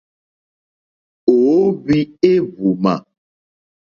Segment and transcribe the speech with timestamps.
[1.35, 1.99] Ò óhwī
[2.31, 2.93] éhwùmà.